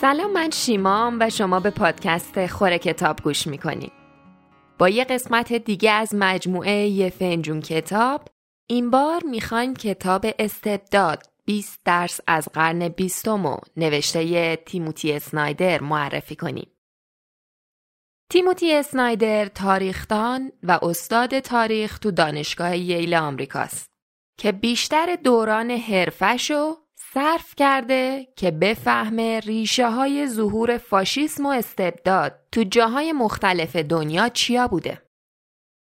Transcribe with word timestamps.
سلام 0.00 0.32
من 0.32 0.50
شیمام 0.50 1.16
و 1.20 1.30
شما 1.30 1.60
به 1.60 1.70
پادکست 1.70 2.46
خوره 2.46 2.78
کتاب 2.78 3.20
گوش 3.22 3.46
می‌کنید. 3.46 3.92
با 4.78 4.88
یه 4.88 5.04
قسمت 5.04 5.52
دیگه 5.52 5.90
از 5.90 6.14
مجموعه 6.14 6.86
یه 6.86 7.10
فنجون 7.10 7.60
کتاب 7.60 8.28
این 8.66 8.90
بار 8.90 9.22
می‌خوایم 9.24 9.74
کتاب 9.74 10.26
استبداد 10.38 11.22
20 11.44 11.80
درس 11.84 12.20
از 12.26 12.48
قرن 12.52 12.88
بیستم 12.88 13.46
و 13.46 13.56
نوشته 13.76 14.56
تیموتی 14.56 15.12
اسنایدر 15.12 15.80
معرفی 15.80 16.36
کنیم. 16.36 16.70
تیموتی 18.30 18.74
اسنایدر 18.74 19.46
تاریخدان 19.46 20.52
و 20.62 20.78
استاد 20.82 21.38
تاریخ 21.38 21.98
تو 21.98 22.10
دانشگاه 22.10 22.76
ییل 22.76 23.14
آمریکاست 23.14 23.86
که 24.38 24.52
بیشتر 24.52 25.18
دوران 25.24 25.70
حرفشو 25.70 26.76
صرف 27.14 27.54
کرده 27.56 28.28
که 28.36 28.50
بفهمه 28.50 29.40
ریشه 29.40 29.90
های 29.90 30.26
ظهور 30.26 30.78
فاشیسم 30.78 31.46
و 31.46 31.48
استبداد 31.48 32.38
تو 32.52 32.64
جاهای 32.64 33.12
مختلف 33.12 33.76
دنیا 33.76 34.28
چیا 34.28 34.68
بوده. 34.68 35.02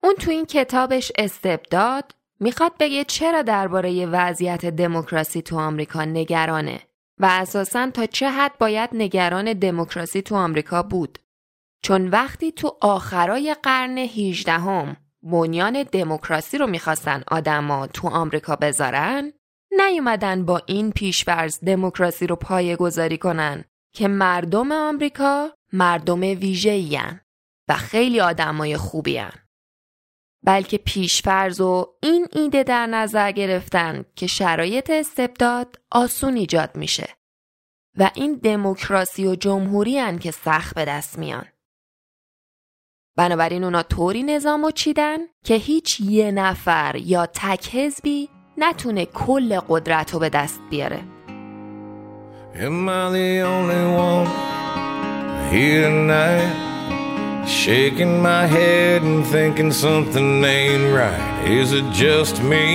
اون 0.02 0.14
تو 0.14 0.30
این 0.30 0.46
کتابش 0.46 1.12
استبداد 1.18 2.14
می‌خواد 2.40 2.72
بگه 2.80 3.04
چرا 3.04 3.42
درباره 3.42 4.06
وضعیت 4.06 4.66
دموکراسی 4.66 5.42
تو 5.42 5.58
آمریکا 5.58 6.04
نگرانه 6.04 6.80
و 7.18 7.26
اساسا 7.30 7.90
تا 7.90 8.06
چه 8.06 8.30
حد 8.30 8.58
باید 8.58 8.90
نگران 8.92 9.52
دموکراسی 9.52 10.22
تو 10.22 10.34
آمریکا 10.34 10.82
بود. 10.82 11.18
چون 11.82 12.08
وقتی 12.08 12.52
تو 12.52 12.78
آخرای 12.80 13.56
قرن 13.62 13.98
18 13.98 14.52
هم 14.52 14.96
بنیان 15.22 15.82
دموکراسی 15.82 16.58
رو 16.58 16.66
می‌خواستن 16.66 17.22
آدما 17.28 17.86
تو 17.86 18.08
آمریکا 18.08 18.56
بذارن 18.56 19.32
نیومدن 19.80 20.44
با 20.44 20.62
این 20.66 20.92
پیشورز 20.92 21.60
دموکراسی 21.60 22.26
رو 22.26 22.36
پایه 22.36 22.76
گذاری 22.76 23.18
کنن 23.18 23.64
که 23.94 24.08
مردم 24.08 24.72
آمریکا 24.72 25.50
مردم 25.72 26.20
ویژه 26.20 27.20
و 27.68 27.74
خیلی 27.74 28.20
آدمای 28.20 28.76
خوبی 28.76 29.16
هن. 29.16 29.32
بلکه 30.44 30.78
پیشفرز 30.78 31.60
و 31.60 31.96
این 32.02 32.26
ایده 32.32 32.62
در 32.62 32.86
نظر 32.86 33.32
گرفتن 33.32 34.04
که 34.16 34.26
شرایط 34.26 34.90
استبداد 34.90 35.80
آسون 35.90 36.36
ایجاد 36.36 36.76
میشه 36.76 37.08
و 37.98 38.10
این 38.14 38.34
دموکراسی 38.34 39.26
و 39.26 39.34
جمهوری 39.34 39.98
هن 39.98 40.18
که 40.18 40.30
سخت 40.30 40.74
به 40.74 40.84
دست 40.84 41.18
میان. 41.18 41.46
بنابراین 43.16 43.64
اونا 43.64 43.82
طوری 43.82 44.22
نظام 44.22 44.64
و 44.64 44.70
چیدن 44.70 45.18
که 45.44 45.54
هیچ 45.54 46.00
یه 46.00 46.30
نفر 46.30 46.96
یا 46.96 47.26
تک 47.26 47.74
حزبی 47.74 48.30
نتونه 48.58 49.06
کل 49.06 49.60
قدرت 49.68 50.10
رو 50.10 50.18
به 50.18 50.28
دست 50.28 50.60
بیاره 50.70 51.00
Am 52.54 52.88
I 52.88 53.10
the 53.10 53.42
only 53.52 53.84
one 54.06 54.28
here 55.50 55.88
tonight 55.88 56.54
Shaking 57.46 58.22
my 58.22 58.46
head 58.46 59.02
and 59.02 59.26
thinking 59.26 59.72
something 59.72 60.44
ain't 60.44 60.86
right 60.94 61.50
Is 61.60 61.72
it 61.72 61.86
just 61.92 62.40
me? 62.52 62.66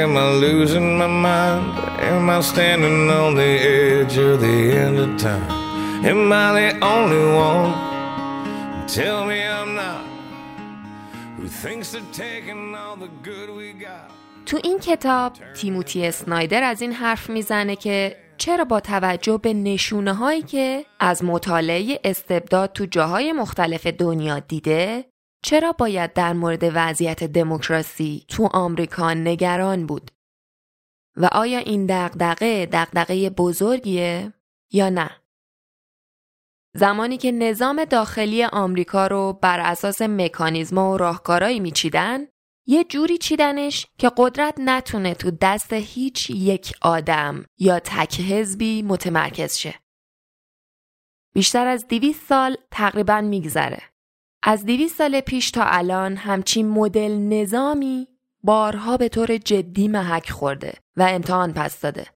Am 0.00 0.16
I 0.16 0.26
losing 0.46 0.98
my 0.98 1.06
mind? 1.06 1.66
Am 2.10 2.28
I 2.28 2.40
standing 2.40 3.08
on 3.20 3.36
the 3.36 3.52
edge 3.80 4.16
of 4.18 4.40
the 4.46 4.58
end 4.84 4.98
of 5.04 5.10
time? 5.28 5.50
Am 6.10 6.32
I 6.32 6.48
the 6.58 6.68
only 6.94 7.24
one? 7.48 7.72
Tell 8.98 9.20
me 9.30 9.38
I'm 9.58 9.70
not 9.82 10.04
Who 11.36 11.46
thinks 11.46 11.94
of 11.94 12.04
taking 12.12 12.74
all 12.74 12.96
the 12.96 13.10
good 13.28 13.48
we 13.58 13.72
got 13.72 14.10
تو 14.46 14.60
این 14.64 14.78
کتاب 14.78 15.32
تیموتی 15.54 16.06
اسنایدر 16.06 16.62
از 16.62 16.82
این 16.82 16.92
حرف 16.92 17.30
می‌زنه 17.30 17.76
که 17.76 18.16
چرا 18.36 18.64
با 18.64 18.80
توجه 18.80 19.38
به 19.38 19.54
نشونه 19.54 20.14
هایی 20.14 20.42
که 20.42 20.86
از 21.00 21.24
مطالعه 21.24 22.00
استبداد 22.04 22.72
تو 22.72 22.86
جاهای 22.86 23.32
مختلف 23.32 23.86
دنیا 23.86 24.38
دیده 24.38 25.04
چرا 25.44 25.72
باید 25.72 26.12
در 26.12 26.32
مورد 26.32 26.62
وضعیت 26.74 27.24
دموکراسی 27.24 28.24
تو 28.28 28.48
آمریکا 28.52 29.14
نگران 29.14 29.86
بود؟ 29.86 30.10
و 31.16 31.28
آیا 31.32 31.58
این 31.58 31.86
دغدغه 31.86 32.66
دغدغه 32.66 33.30
بزرگیه 33.30 34.32
یا 34.72 34.90
نه؟ 34.90 35.10
زمانی 36.76 37.16
که 37.16 37.32
نظام 37.32 37.84
داخلی 37.84 38.44
آمریکا 38.44 39.06
رو 39.06 39.38
بر 39.42 39.60
اساس 39.60 40.02
مکانیزم 40.02 40.78
و 40.78 40.96
راهکارهایی 40.96 41.60
میچیدن 41.60 42.26
یه 42.66 42.84
جوری 42.84 43.18
چیدنش 43.18 43.86
که 43.98 44.10
قدرت 44.16 44.54
نتونه 44.58 45.14
تو 45.14 45.30
دست 45.30 45.72
هیچ 45.72 46.30
یک 46.30 46.72
آدم 46.82 47.44
یا 47.58 47.78
تک 47.78 48.20
حزبی 48.20 48.82
متمرکز 48.82 49.56
شه. 49.56 49.74
بیشتر 51.34 51.66
از 51.66 51.88
دیویس 51.88 52.26
سال 52.28 52.56
تقریبا 52.70 53.20
میگذره. 53.20 53.82
از 54.42 54.64
دیویس 54.64 54.96
سال 54.96 55.20
پیش 55.20 55.50
تا 55.50 55.64
الان 55.64 56.16
همچین 56.16 56.68
مدل 56.68 57.12
نظامی 57.12 58.08
بارها 58.42 58.96
به 58.96 59.08
طور 59.08 59.36
جدی 59.36 59.88
محک 59.88 60.30
خورده 60.30 60.74
و 60.96 61.02
امتحان 61.02 61.52
پس 61.52 61.80
داده. 61.80 62.06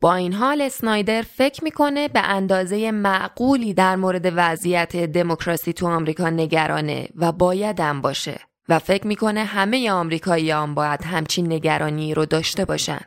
با 0.00 0.14
این 0.14 0.32
حال 0.32 0.60
اسنایدر 0.60 1.22
فکر 1.22 1.64
می‌کنه 1.64 2.08
به 2.08 2.20
اندازه 2.20 2.90
معقولی 2.90 3.74
در 3.74 3.96
مورد 3.96 4.32
وضعیت 4.36 4.96
دموکراسی 4.96 5.72
تو 5.72 5.86
آمریکا 5.86 6.30
نگرانه 6.30 7.08
و 7.16 7.32
بایدم 7.32 8.00
باشه 8.00 8.40
و 8.68 8.78
فکر 8.78 9.06
می‌کنه 9.06 9.44
همه 9.44 9.90
آمریکاییان 9.90 10.74
باید 10.74 11.02
همچین 11.02 11.52
نگرانی 11.52 12.14
رو 12.14 12.26
داشته 12.26 12.64
باشن. 12.64 13.00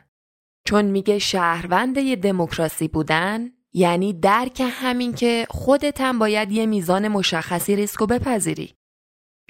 چون 0.66 0.84
میگه 0.84 1.18
شهروند 1.18 2.14
دموکراسی 2.14 2.88
بودن 2.88 3.50
یعنی 3.72 4.12
درک 4.12 4.62
همین 4.64 5.14
که 5.14 5.46
خودت 5.50 6.00
هم 6.00 6.18
باید 6.18 6.52
یه 6.52 6.66
میزان 6.66 7.08
مشخصی 7.08 7.76
ریسکو 7.76 8.06
بپذیری. 8.06 8.74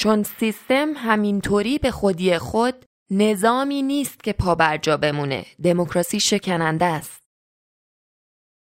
چون 0.00 0.22
سیستم 0.22 0.92
همینطوری 0.96 1.78
به 1.78 1.90
خودی 1.90 2.38
خود 2.38 2.84
نظامی 3.10 3.82
نیست 3.82 4.24
که 4.24 4.32
پا 4.32 4.54
بر 4.54 4.76
جا 4.76 4.96
بمونه. 4.96 5.46
دموکراسی 5.62 6.20
شکننده 6.20 6.84
است. 6.84 7.22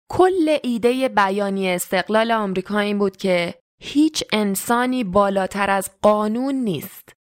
کل 0.09 0.59
ایده 0.63 1.09
بیانی 1.09 1.71
استقلال 1.71 2.33
آمریکا 2.33 2.79
این 2.79 2.99
بود 2.99 3.17
که 3.17 3.55
هیچ 3.83 4.25
انسانی 4.33 5.05
بالاتر 5.05 5.71
از 5.71 5.91
قانون 6.03 6.55
نیست. 6.55 7.20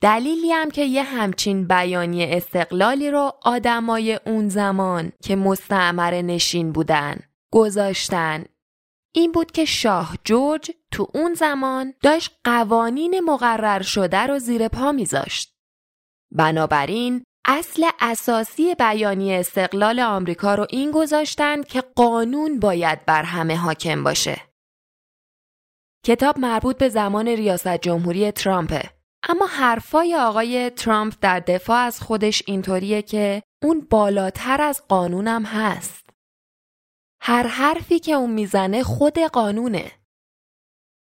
دلیلی 0.00 0.52
هم 0.52 0.70
که 0.70 0.84
یه 0.84 1.02
همچین 1.02 1.68
بیانی 1.68 2.24
استقلالی 2.24 3.10
رو 3.10 3.32
آدمای 3.42 4.20
اون 4.26 4.48
زمان 4.48 5.12
که 5.22 5.36
مستعمر 5.36 6.22
نشین 6.22 6.72
بودن 6.72 7.18
گذاشتن 7.52 8.44
این 9.14 9.32
بود 9.32 9.52
که 9.52 9.64
شاه 9.64 10.16
جورج 10.24 10.70
تو 10.92 11.08
اون 11.14 11.34
زمان 11.34 11.94
داشت 12.02 12.40
قوانین 12.44 13.20
مقرر 13.20 13.82
شده 13.82 14.18
رو 14.18 14.38
زیر 14.38 14.68
پا 14.68 14.92
میذاشت. 14.92 15.54
بنابراین 16.32 17.24
اصل 17.44 17.86
اساسی 18.00 18.74
بیانی 18.74 19.34
استقلال 19.34 20.00
آمریکا 20.00 20.54
رو 20.54 20.66
این 20.70 20.90
گذاشتن 20.90 21.62
که 21.62 21.80
قانون 21.80 22.60
باید 22.60 23.04
بر 23.04 23.22
همه 23.22 23.56
حاکم 23.56 24.04
باشه. 24.04 24.40
کتاب 26.04 26.38
مربوط 26.38 26.78
به 26.78 26.88
زمان 26.88 27.28
ریاست 27.28 27.76
جمهوری 27.76 28.32
ترامپه 28.32 28.95
اما 29.28 29.46
حرفای 29.46 30.16
آقای 30.16 30.70
ترامپ 30.70 31.14
در 31.20 31.40
دفاع 31.40 31.78
از 31.78 32.00
خودش 32.00 32.42
اینطوریه 32.46 33.02
که 33.02 33.42
اون 33.62 33.86
بالاتر 33.90 34.60
از 34.62 34.82
قانونم 34.88 35.44
هست. 35.44 36.10
هر 37.20 37.46
حرفی 37.46 37.98
که 37.98 38.12
اون 38.12 38.30
می‌زنه 38.30 38.82
خود 38.82 39.18
قانونه. 39.18 39.92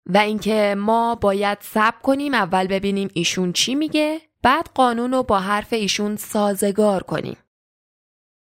و 0.10 0.18
اینکه 0.18 0.76
ما 0.78 1.16
باید 1.16 1.58
صبر 1.62 1.98
کنیم 2.04 2.34
اول 2.34 2.68
ببینیم 2.68 3.10
ایشون 3.14 3.54
چی 3.54 3.76
میگه 3.76 4.22
بعد 4.42 4.70
قانون 4.76 5.12
رو 5.12 5.24
با 5.24 5.40
حرف 5.40 5.74
ایشون 5.74 6.16
سازگار 6.16 7.04
کنیم. 7.04 7.38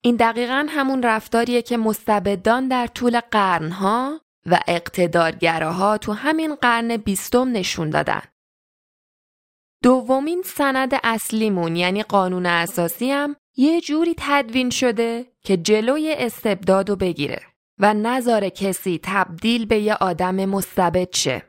این 0.05 0.17
دقیقا 0.17 0.67
همون 0.69 1.03
رفتاریه 1.03 1.63
که 1.63 1.77
مستبدان 1.77 2.69
در 2.69 2.87
طول 2.87 3.21
قرنها 3.21 4.21
و 4.47 4.61
اقتدارگراها 4.69 5.99
تو 5.99 6.13
همین 6.13 6.55
قرن 6.55 6.97
بیستم 6.97 7.53
نشون 7.53 7.91
دادن. 7.91 8.23
دومین 9.85 10.43
سند 10.47 10.93
اصلیمون 11.03 11.77
یعنی 11.77 12.03
قانون 12.03 12.47
اساسی 12.47 13.11
هم 13.11 13.37
یه 13.57 13.81
جوری 13.81 14.15
تدوین 14.19 14.71
شده 14.71 15.33
که 15.41 15.57
جلوی 15.57 16.15
استبداد 16.19 16.91
رو 16.91 16.97
بگیره 16.97 17.41
و 17.79 17.95
نظر 17.95 18.49
کسی 18.49 19.01
تبدیل 19.03 19.67
به 19.67 19.79
یه 19.79 19.95
آدم 19.95 20.45
مستبد 20.45 21.15
شه. 21.15 21.43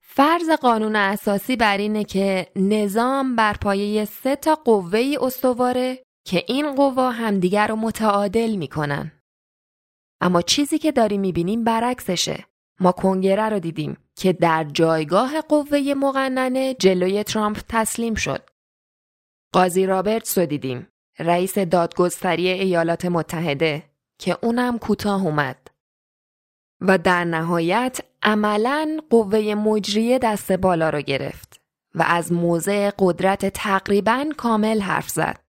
فرض 0.00 0.50
قانون 0.50 0.96
اساسی 0.96 1.56
بر 1.56 1.78
اینه 1.78 2.04
که 2.04 2.46
نظام 2.56 3.36
بر 3.36 3.54
پایه 3.54 4.04
سه 4.04 4.36
تا 4.36 4.54
قوه 4.54 5.14
استواره 5.20 6.02
که 6.26 6.44
این 6.48 6.74
قوا 6.74 7.10
همدیگر 7.10 7.66
رو 7.66 7.76
متعادل 7.76 8.56
می‌کنن. 8.56 9.12
اما 10.20 10.42
چیزی 10.42 10.78
که 10.78 10.92
داری 10.92 11.18
می‌بینیم 11.18 11.64
برعکسشه. 11.64 12.49
ما 12.80 12.92
کنگره 12.92 13.48
رو 13.48 13.58
دیدیم 13.58 13.96
که 14.16 14.32
در 14.32 14.64
جایگاه 14.64 15.40
قوه 15.40 15.94
مقننه 15.96 16.74
جلوی 16.74 17.24
ترامپ 17.24 17.60
تسلیم 17.68 18.14
شد. 18.14 18.50
قاضی 19.52 19.86
رابرتس 19.86 20.38
رو 20.38 20.46
دیدیم 20.46 20.86
رئیس 21.18 21.58
دادگستری 21.58 22.48
ایالات 22.48 23.04
متحده 23.04 23.82
که 24.18 24.38
اونم 24.42 24.78
کوتاه 24.78 25.26
اومد. 25.26 25.68
و 26.80 26.98
در 26.98 27.24
نهایت 27.24 28.00
عملا 28.22 29.00
قوه 29.10 29.54
مجریه 29.54 30.18
دست 30.18 30.52
بالا 30.52 30.90
رو 30.90 31.00
گرفت 31.00 31.60
و 31.94 32.04
از 32.06 32.32
موضع 32.32 32.90
قدرت 32.98 33.46
تقریبا 33.46 34.26
کامل 34.36 34.80
حرف 34.80 35.08
زد. 35.08 35.49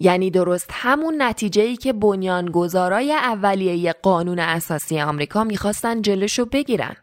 یعنی 0.00 0.30
درست 0.30 0.70
همون 0.72 1.22
نتیجه 1.22 1.62
ای 1.62 1.76
که 1.76 1.92
بنیانگذارای 1.92 3.12
اولیه 3.12 3.92
قانون 3.92 4.38
اساسی 4.38 5.00
آمریکا 5.00 5.44
می‌خواستن 5.44 6.02
جلوشو 6.02 6.44
بگیرن. 6.44 6.96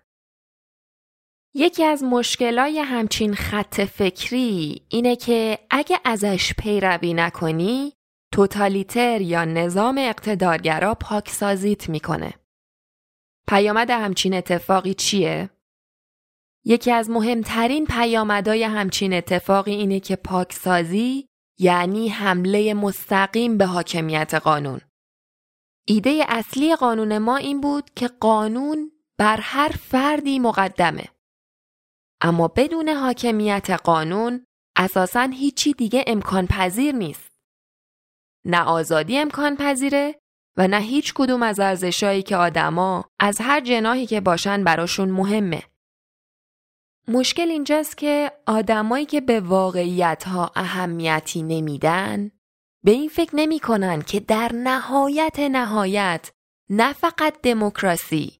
یکی 1.56 1.84
از 1.84 2.04
مشکلای 2.04 2.80
همچین 2.80 3.34
خط 3.36 3.82
فکری 3.82 4.82
اینه 4.90 5.16
که 5.16 5.60
اگه 5.70 6.00
ازش 6.06 6.54
پیروی 6.54 7.14
نکنی 7.14 7.94
توتالیتر 8.34 9.22
یا 9.22 9.46
نظام 9.46 9.98
اقتدارگرا 9.98 10.96
پاکسازیت 10.96 11.90
می‌کنه. 11.90 12.34
پیامد 13.48 13.90
همچین 13.90 14.34
اتفاقی 14.34 14.94
چیه؟ 14.94 15.50
یکی 16.66 16.92
از 16.92 17.10
مهمترین 17.10 17.86
پیامدهای 17.86 18.64
همچین 18.64 19.14
اتفاقی 19.14 19.72
اینه 19.72 20.00
که 20.00 20.16
پاکسازی 20.16 21.28
یعنی 21.60 22.10
حمله 22.10 22.74
مستقیم 22.74 23.58
به 23.58 23.66
حاکمیت 23.66 24.34
قانون. 24.34 24.82
ایده 25.88 26.26
اصلی 26.28 26.76
قانون 26.76 27.18
ما 27.18 27.38
این 27.38 27.62
بود 27.62 27.90
که 27.96 28.08
قانون 28.08 28.92
بر 29.18 29.40
هر 29.42 29.70
فردی 29.70 30.40
مقدمه. 30.40 31.06
اما 32.22 32.48
بدون 32.48 32.90
حاکمیت 32.90 33.70
قانون 33.70 34.46
اساسا 34.76 35.22
هیچی 35.22 35.74
دیگه 35.74 36.04
امکان 36.08 36.48
پذیر 36.48 36.96
نیست. 36.96 37.32
نه 38.46 38.62
آزادی 38.62 39.18
امکان 39.18 39.56
پذیره 39.56 40.20
و 40.58 40.68
نه 40.68 40.80
هیچ 40.80 41.14
کدوم 41.14 41.44
از 41.44 41.60
ارزشایی 41.60 42.24
که 42.24 42.36
آدما 42.36 43.06
از 43.20 43.38
هر 43.42 43.62
جناهی 43.62 44.06
که 44.06 44.22
باشن 44.22 44.64
براشون 44.64 45.10
مهمه. 45.12 45.64
مشکل 47.10 47.50
اینجاست 47.50 47.98
که 47.98 48.32
آدمایی 48.46 49.06
که 49.06 49.22
به 49.22 49.40
واقعیت 49.40 50.24
ها 50.24 50.52
اهمیتی 50.56 51.44
نمیدن 51.44 52.32
به 52.84 52.92
این 52.92 53.10
فکر 53.10 53.36
نمی‌کنن 53.36 54.02
که 54.02 54.20
در 54.20 54.52
نهایت 54.54 55.40
نهایت 55.40 56.32
نه 56.70 56.94
فقط 56.94 57.42
دموکراسی 57.44 58.40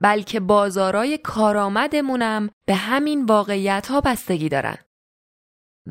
بلکه 0.00 0.40
بازارای 0.40 1.18
کارآمدمونم 1.18 2.50
به 2.66 2.74
همین 2.74 3.24
واقعیت 3.24 3.86
ها 3.86 4.00
بستگی 4.00 4.48
دارن. 4.48 4.76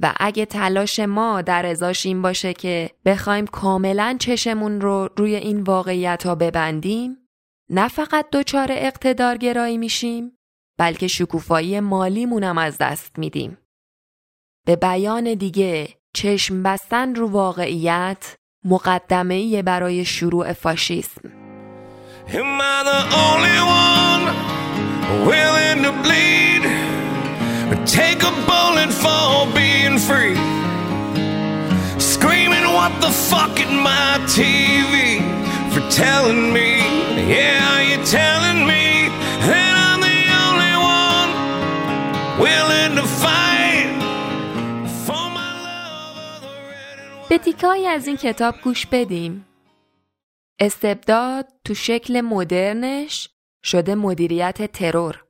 و 0.01 0.13
اگه 0.18 0.45
تلاش 0.45 1.00
ما 1.00 1.41
در 1.41 1.65
ازاش 1.65 2.06
این 2.06 2.21
باشه 2.21 2.53
که 2.53 2.89
بخوایم 3.06 3.47
کاملا 3.47 4.18
چشمون 4.19 4.81
رو 4.81 5.09
روی 5.18 5.35
این 5.35 5.62
واقعیت 5.62 6.25
ها 6.25 6.35
ببندیم 6.35 7.18
نه 7.69 7.88
فقط 7.88 8.25
دچار 8.31 8.68
اقتدارگرایی 8.71 9.77
میشیم 9.77 10.38
بلکه 10.77 11.07
شکوفایی 11.07 11.79
مالیمونم 11.79 12.57
از 12.57 12.77
دست 12.77 13.19
میدیم. 13.19 13.57
به 14.65 14.75
بیان 14.75 15.33
دیگه 15.33 15.89
چشم 16.13 16.63
بستن 16.63 17.15
رو 17.15 17.27
واقعیت 17.27 18.35
مقدمه 18.65 19.63
برای 19.63 20.06
شروع 20.06 20.53
فاشیسم. 20.53 21.31
Telling 35.91 36.53
me, 36.53 36.69
yeah, 37.27 37.81
you're 37.81 38.06
telling 38.06 38.65
me 38.65 38.90
به 47.31 47.38
تیکایی 47.38 47.88
از 47.88 48.07
این 48.07 48.18
کتاب 48.18 48.56
گوش 48.63 48.86
بدیم. 48.86 49.45
استبداد 50.60 51.48
تو 51.66 51.74
شکل 51.74 52.22
مدرنش 52.22 53.30
شده 53.63 53.95
مدیریت 53.95 54.72
ترور. 54.72 55.25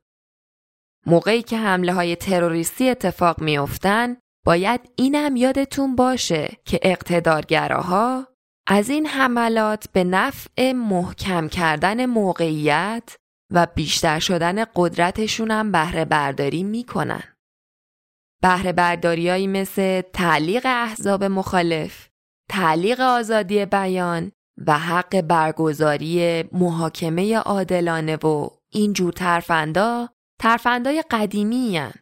موقعی 1.06 1.42
که 1.42 1.58
حمله 1.58 1.92
های 1.92 2.16
تروریستی 2.16 2.90
اتفاق 2.90 3.40
میافتن 3.40 4.16
باید 4.46 4.80
اینم 4.96 5.36
یادتون 5.36 5.96
باشه 5.96 6.56
که 6.64 6.80
اقتدارگراها 6.82 8.26
از 8.66 8.90
این 8.90 9.06
حملات 9.06 9.86
به 9.92 10.04
نفع 10.04 10.72
محکم 10.72 11.48
کردن 11.48 12.06
موقعیت 12.06 13.16
و 13.50 13.66
بیشتر 13.74 14.18
شدن 14.18 14.64
قدرتشونم 14.74 15.72
بهره 15.72 16.04
برداری 16.04 16.62
می‌کنن. 16.62 17.31
بهره 18.42 18.72
برداریایی 18.72 19.46
مثل 19.46 20.00
تعلیق 20.00 20.62
احزاب 20.66 21.24
مخالف، 21.24 22.08
تعلیق 22.48 23.00
آزادی 23.00 23.66
بیان 23.66 24.32
و 24.66 24.78
حق 24.78 25.20
برگزاری 25.20 26.42
محاکمه 26.52 27.36
عادلانه 27.38 28.16
و 28.16 28.48
اینجور 28.68 29.12
ترفندا 29.12 30.08
ترفندای 30.38 31.04
قدیمی 31.10 31.78
هن. 31.78 31.92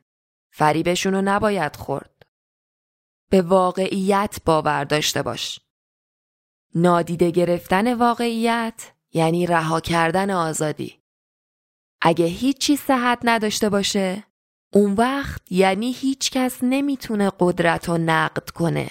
فریبشون 0.52 1.14
رو 1.14 1.22
نباید 1.22 1.76
خورد. 1.76 2.22
به 3.30 3.42
واقعیت 3.42 4.38
باور 4.44 4.84
داشته 4.84 5.22
باش. 5.22 5.60
نادیده 6.74 7.30
گرفتن 7.30 7.94
واقعیت 7.94 8.92
یعنی 9.12 9.46
رها 9.46 9.80
کردن 9.80 10.30
آزادی. 10.30 11.00
اگه 12.02 12.24
هیچی 12.24 12.76
صحت 12.76 13.18
نداشته 13.24 13.68
باشه 13.68 14.29
اون 14.72 14.92
وقت 14.92 15.52
یعنی 15.52 15.92
هیچ 15.92 16.30
کس 16.30 16.58
نمی‌تونه 16.62 17.32
قدرت 17.40 17.88
رو 17.88 17.98
نقد 17.98 18.50
کنه. 18.50 18.90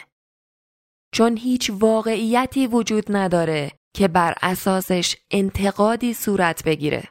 چون 1.14 1.38
هیچ 1.38 1.72
واقعیتی 1.74 2.68
وجود 2.68 3.06
نداره 3.10 3.72
که 3.96 4.08
بر 4.08 4.34
اساسش 4.42 5.16
انتقادی 5.32 6.14
صورت 6.14 6.64
بگیره. 6.64 7.04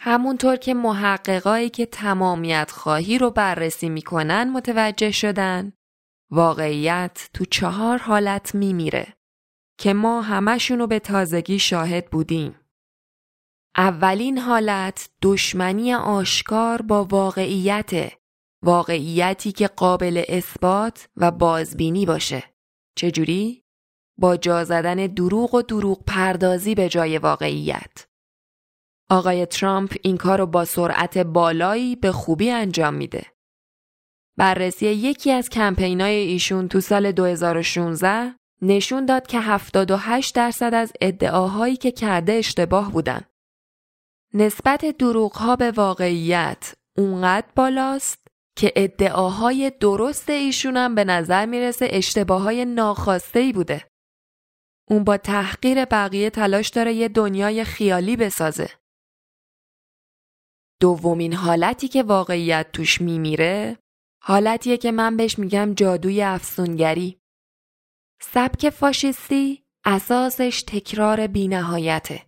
همونطور 0.00 0.56
که 0.56 0.74
محققایی 0.74 1.70
که 1.70 1.86
تمامیت 1.86 2.70
خواهی 2.70 3.18
رو 3.18 3.30
بررسی 3.30 3.88
می‌کنن 3.88 4.50
متوجه 4.50 5.10
شدن 5.10 5.72
واقعیت 6.30 7.30
تو 7.34 7.44
چهار 7.44 7.98
حالت 7.98 8.54
میمیره 8.54 9.16
که 9.78 9.94
ما 9.94 10.22
همشونو 10.22 10.86
به 10.86 10.98
تازگی 10.98 11.58
شاهد 11.58 12.10
بودیم. 12.10 12.59
اولین 13.80 14.38
حالت 14.38 15.10
دشمنی 15.22 15.94
آشکار 15.94 16.82
با 16.82 17.04
واقعیت 17.04 18.12
واقعیتی 18.64 19.52
که 19.52 19.66
قابل 19.66 20.22
اثبات 20.28 21.08
و 21.16 21.30
بازبینی 21.30 22.06
باشه. 22.06 22.44
چجوری؟ 22.96 23.64
با 24.18 24.36
جا 24.36 24.64
زدن 24.64 25.06
دروغ 25.06 25.54
و 25.54 25.62
دروغ 25.62 26.04
پردازی 26.04 26.74
به 26.74 26.88
جای 26.88 27.18
واقعیت. 27.18 28.06
آقای 29.10 29.46
ترامپ 29.46 29.96
این 30.02 30.16
کار 30.16 30.38
رو 30.38 30.46
با 30.46 30.64
سرعت 30.64 31.18
بالایی 31.18 31.96
به 31.96 32.12
خوبی 32.12 32.50
انجام 32.50 32.94
میده. 32.94 33.26
بررسی 34.38 34.86
یکی 34.86 35.30
از 35.30 35.48
کمپینای 35.48 36.14
ایشون 36.14 36.68
تو 36.68 36.80
سال 36.80 37.12
2016 37.12 38.34
نشون 38.62 39.06
داد 39.06 39.26
که 39.26 39.40
78 39.40 40.34
درصد 40.34 40.74
از 40.74 40.92
ادعاهایی 41.00 41.76
که 41.76 41.90
کرده 41.90 42.32
اشتباه 42.32 42.92
بودن. 42.92 43.29
نسبت 44.34 44.84
دروغها 44.84 45.56
به 45.56 45.70
واقعیت 45.70 46.74
اونقدر 46.96 47.46
بالاست 47.56 48.26
که 48.56 48.72
ادعاهای 48.76 49.72
درست 49.80 50.30
ایشون 50.30 50.76
هم 50.76 50.94
به 50.94 51.04
نظر 51.04 51.46
می‌رسه 51.46 51.88
اشتباههای 51.90 52.64
ناخواسته 52.64 53.40
ای 53.40 53.52
بوده. 53.52 53.90
اون 54.88 55.04
با 55.04 55.16
تحقیر 55.16 55.84
بقیه 55.84 56.30
تلاش 56.30 56.68
داره 56.68 56.92
یه 56.94 57.08
دنیای 57.08 57.64
خیالی 57.64 58.16
بسازه. 58.16 58.70
دومین 60.80 61.32
حالتی 61.32 61.88
که 61.88 62.02
واقعیت 62.02 62.72
توش 62.72 63.00
میمیره 63.00 63.78
حالتیه 64.22 64.76
که 64.76 64.92
من 64.92 65.16
بهش 65.16 65.38
میگم 65.38 65.74
جادوی 65.74 66.22
افسونگری. 66.22 67.20
سبک 68.22 68.70
فاشیستی 68.70 69.64
اساسش 69.84 70.62
تکرار 70.62 71.26
بینهایته. 71.26 72.26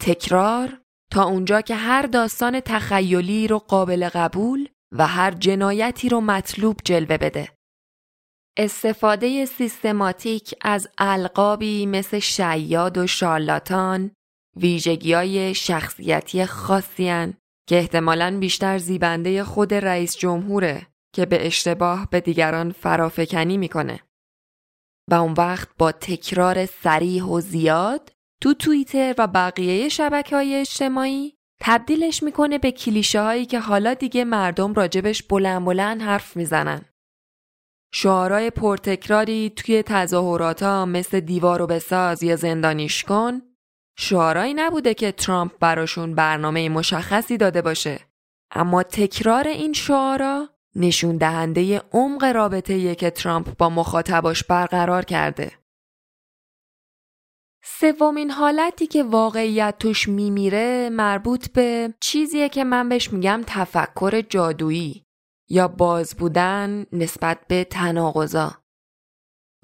تکرار 0.00 0.81
تا 1.12 1.24
اونجا 1.24 1.60
که 1.60 1.74
هر 1.74 2.02
داستان 2.02 2.60
تخیلی 2.60 3.48
رو 3.48 3.58
قابل 3.58 4.08
قبول 4.08 4.68
و 4.92 5.06
هر 5.06 5.30
جنایتی 5.30 6.08
رو 6.08 6.20
مطلوب 6.20 6.76
جلوه 6.84 7.16
بده. 7.16 7.48
استفاده 8.56 9.46
سیستماتیک 9.46 10.54
از 10.60 10.88
القابی 10.98 11.86
مثل 11.86 12.18
شیاد 12.18 12.98
و 12.98 13.06
شارلاتان 13.06 14.10
ویژگی 14.56 15.12
های 15.12 15.54
شخصیتی 15.54 16.44
خاصی 16.44 17.34
که 17.68 17.78
احتمالاً 17.78 18.36
بیشتر 18.40 18.78
زیبنده 18.78 19.44
خود 19.44 19.74
رئیس 19.74 20.16
جمهوره 20.16 20.86
که 21.14 21.26
به 21.26 21.46
اشتباه 21.46 22.10
به 22.10 22.20
دیگران 22.20 22.72
فرافکنی 22.72 23.56
می‌کنه. 23.56 24.00
و 25.10 25.14
اون 25.14 25.32
وقت 25.32 25.68
با 25.78 25.92
تکرار 25.92 26.66
سریح 26.66 27.24
و 27.24 27.40
زیاد 27.40 28.12
تو 28.42 28.54
توییتر 28.54 29.14
و 29.18 29.26
بقیه 29.26 29.88
شبکه 29.88 30.36
های 30.36 30.54
اجتماعی 30.54 31.34
تبدیلش 31.60 32.22
می‌کنه 32.22 32.58
به 32.58 32.72
کلیشه 32.72 33.20
هایی 33.20 33.46
که 33.46 33.60
حالا 33.60 33.94
دیگه 33.94 34.24
مردم 34.24 34.74
راجبش 34.74 35.22
بلند 35.22 35.64
بلند 35.64 36.02
حرف 36.02 36.36
می‌زنن. 36.36 36.84
شعارهای 37.94 38.50
پرتکراری 38.50 39.52
توی 39.56 39.82
تظاهرات 39.82 40.62
ها 40.62 40.86
مثل 40.86 41.20
دیوار 41.20 41.62
و 41.62 41.66
بساز 41.66 42.22
یا 42.22 42.36
زندانیش 42.36 43.04
کن 43.04 43.42
شعارهایی 43.98 44.54
نبوده 44.54 44.94
که 44.94 45.12
ترامپ 45.12 45.52
براشون 45.60 46.14
برنامه 46.14 46.68
مشخصی 46.68 47.36
داده 47.36 47.62
باشه. 47.62 48.00
اما 48.50 48.82
تکرار 48.82 49.48
این 49.48 49.72
شعارا 49.72 50.48
نشون 50.76 51.16
دهنده 51.16 51.82
عمق 51.92 52.24
رابطه 52.24 52.94
که 52.94 53.10
ترامپ 53.10 53.56
با 53.56 53.68
مخاطباش 53.68 54.44
برقرار 54.44 55.04
کرده. 55.04 55.61
سومین 57.64 58.30
حالتی 58.30 58.86
که 58.86 59.02
واقعیت 59.02 59.74
توش 59.78 60.08
میمیره 60.08 60.90
مربوط 60.92 61.48
به 61.50 61.94
چیزیه 62.00 62.48
که 62.48 62.64
من 62.64 62.88
بهش 62.88 63.12
میگم 63.12 63.42
تفکر 63.46 64.20
جادویی 64.20 65.04
یا 65.50 65.68
باز 65.68 66.14
بودن 66.16 66.86
نسبت 66.92 67.38
به 67.48 67.64
تناقضا. 67.64 68.54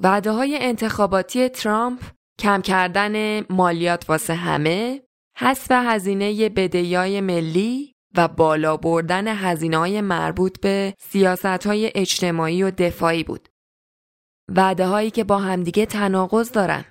وعده 0.02 0.31
های 0.31 0.59
انتخاباتی 0.61 1.49
ترامپ 1.49 2.00
کم 2.40 2.62
کردن 2.62 3.40
مالیات 3.40 4.11
واسه 4.11 4.35
همه، 4.35 5.02
حذف 5.38 5.71
هزینه 5.71 6.49
بدهیای 6.49 7.21
ملی 7.21 7.93
و 8.17 8.28
بالا 8.28 8.76
بردن 8.76 9.28
هزینه 9.28 10.00
مربوط 10.00 10.61
به 10.61 10.95
سیاست 10.99 11.67
های 11.67 11.93
اجتماعی 11.95 12.62
و 12.62 12.71
دفاعی 12.71 13.25
بود. 13.25 13.49
وعده 14.57 14.87
هایی 14.87 15.11
که 15.11 15.25
با 15.25 15.38
همدیگه 15.38 15.87
تناقض 15.87 16.52
دارن. 16.52 16.85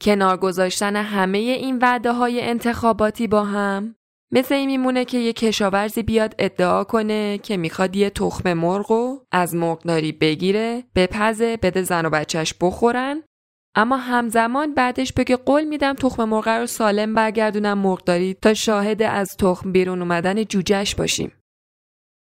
کنار 0.00 0.36
گذاشتن 0.36 0.96
همه 0.96 1.38
این 1.38 1.78
وعده 1.78 2.12
های 2.12 2.40
انتخاباتی 2.40 3.26
با 3.26 3.44
هم 3.44 3.94
مثل 4.32 4.54
این 4.54 4.66
میمونه 4.66 5.04
که 5.04 5.18
یه 5.18 5.32
کشاورزی 5.32 6.02
بیاد 6.02 6.34
ادعا 6.38 6.84
کنه 6.84 7.38
که 7.38 7.56
می‌خواد 7.56 7.96
یه 7.96 8.10
تخم 8.10 8.52
مرغ 8.52 8.90
و 8.90 9.20
از 9.32 9.54
مرغداری 9.54 10.12
بگیره 10.12 10.84
بپزه 10.94 11.56
بده 11.56 11.82
زن 11.82 12.06
و 12.06 12.10
بچهش 12.10 12.54
بخورن 12.60 13.22
اما 13.76 13.96
همزمان 13.96 14.74
بعدش 14.74 15.12
بگه 15.12 15.36
قول 15.36 15.64
میدم 15.64 15.92
تخم 15.92 16.24
مرغ 16.24 16.48
رو 16.48 16.66
سالم 16.66 17.14
برگردونم 17.14 17.78
مرغداری 17.78 18.34
تا 18.34 18.54
شاهد 18.54 19.02
از 19.02 19.36
تخم 19.36 19.72
بیرون 19.72 20.02
اومدن 20.02 20.44
جوجهش 20.44 20.94
باشیم. 20.94 21.32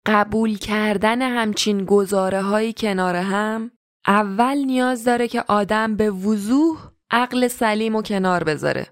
قبول 0.08 0.58
کردن 0.58 1.22
همچین 1.22 1.86
گزاره 1.86 2.42
های 2.42 2.74
کنار 2.74 3.16
هم 3.16 3.72
اول 4.08 4.58
نیاز 4.58 5.04
داره 5.04 5.28
که 5.28 5.44
آدم 5.48 5.96
به 5.96 6.12
وضوح 6.12 6.92
عقل 7.12 7.48
سلیم 7.48 7.96
و 7.96 8.02
کنار 8.02 8.44
بذاره. 8.44 8.88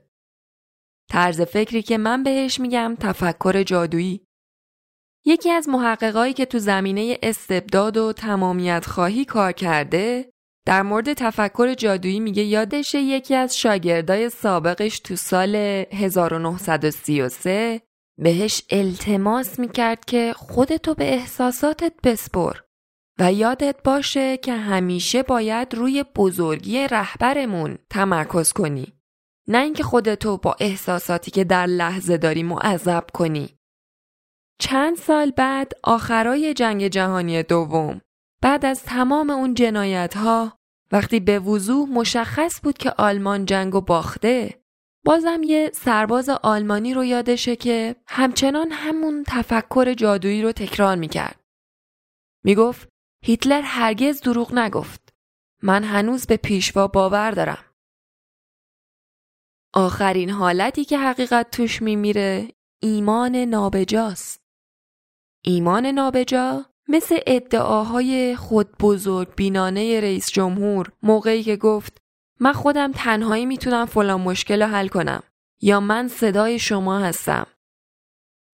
طرز 1.09 1.41
فکری 1.41 1.81
که 1.81 1.97
من 1.97 2.23
بهش 2.23 2.59
میگم 2.59 2.95
تفکر 2.99 3.63
جادویی. 3.63 4.25
یکی 5.25 5.51
از 5.51 5.69
محققایی 5.69 6.33
که 6.33 6.45
تو 6.45 6.59
زمینه 6.59 7.17
استبداد 7.23 7.97
و 7.97 8.13
تمامیت 8.13 8.85
خواهی 8.85 9.25
کار 9.25 9.51
کرده 9.51 10.31
در 10.65 10.81
مورد 10.81 11.13
تفکر 11.13 11.73
جادویی 11.73 12.19
میگه 12.19 12.43
یادش 12.43 12.95
یکی 12.95 13.35
از 13.35 13.57
شاگردای 13.57 14.29
سابقش 14.29 14.99
تو 14.99 15.15
سال 15.15 15.55
1933 15.55 17.81
بهش 18.19 18.63
التماس 18.69 19.59
می‌کرد 19.59 20.05
که 20.05 20.33
خودتو 20.33 20.93
به 20.93 21.13
احساساتت 21.13 21.93
بسپر 22.03 22.53
و 23.19 23.33
یادت 23.33 23.75
باشه 23.83 24.37
که 24.37 24.53
همیشه 24.53 25.23
باید 25.23 25.75
روی 25.75 26.05
بزرگی 26.15 26.87
رهبرمون 26.87 27.77
تمرکز 27.89 28.53
کنی. 28.53 28.93
نه 29.47 29.57
اینکه 29.57 29.83
خودتو 29.83 30.37
با 30.37 30.55
احساساتی 30.59 31.31
که 31.31 31.43
در 31.43 31.65
لحظه 31.65 32.17
داری 32.17 32.43
معذب 32.43 33.03
کنی. 33.13 33.57
چند 34.59 34.97
سال 34.97 35.31
بعد 35.31 35.71
آخرای 35.83 36.53
جنگ 36.53 36.87
جهانی 36.87 37.43
دوم. 37.43 38.01
بعد 38.41 38.65
از 38.65 38.83
تمام 38.83 39.29
اون 39.29 39.53
جنایت 39.53 40.17
ها 40.17 40.57
وقتی 40.91 41.19
به 41.19 41.39
وضوح 41.39 41.89
مشخص 41.89 42.59
بود 42.63 42.77
که 42.77 42.91
آلمان 42.97 43.45
جنگ 43.45 43.75
و 43.75 43.81
باخته 43.81 44.61
بازم 45.05 45.41
یه 45.43 45.71
سرباز 45.73 46.29
آلمانی 46.29 46.93
رو 46.93 47.03
یادشه 47.03 47.55
که 47.55 47.95
همچنان 48.07 48.71
همون 48.71 49.23
تفکر 49.27 49.93
جادویی 49.93 50.41
رو 50.41 50.51
تکرار 50.51 50.95
می‌کرد. 50.95 51.39
می‌گفت 52.43 52.89
هیتلر 53.23 53.61
هرگز 53.61 54.21
دروغ 54.21 54.53
نگفت. 54.53 55.13
من 55.61 55.83
هنوز 55.83 56.27
به 56.27 56.37
پیشوا 56.37 56.87
باور 56.87 57.31
دارم. 57.31 57.65
آخرین 59.73 60.29
حالتی 60.29 60.85
که 60.85 60.97
حقیقت 60.97 61.51
توش 61.51 61.81
میمیره 61.81 62.47
ایمان 62.79 63.35
نابجاست. 63.35 64.41
ایمان 65.41 65.85
نابجا 65.85 66.65
مثل 66.87 67.19
ادعاهای 67.27 68.35
خود 68.35 68.77
بزرگ 68.77 69.35
بینانه 69.35 69.99
رئیس 69.99 70.31
جمهور 70.31 70.91
موقعی 71.03 71.43
که 71.43 71.55
گفت 71.55 72.01
من 72.39 72.53
خودم 72.53 72.91
تنهایی 72.91 73.45
می‌تونم 73.45 73.85
فلان 73.85 74.21
مشکل 74.21 74.61
رو 74.61 74.67
حل 74.67 74.87
کنم 74.87 75.23
یا 75.61 75.79
من 75.79 76.07
صدای 76.07 76.59
شما 76.59 76.99
هستم. 76.99 77.47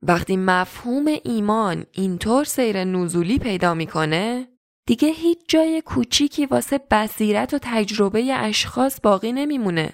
وقتی 0.01 0.37
مفهوم 0.37 1.05
ایمان 1.23 1.85
اینطور 1.91 2.43
سیر 2.43 2.83
نزولی 2.83 3.39
پیدا 3.39 3.73
می‌کنه 3.73 4.47
دیگه 4.85 5.07
هیچ 5.09 5.39
جای 5.47 5.81
کوچیکی 5.81 6.45
واسه 6.45 6.79
بصیرت 6.91 7.53
و 7.53 7.59
تجربه 7.61 8.33
اشخاص 8.33 9.01
باقی 9.03 9.31
نمیمونه. 9.31 9.93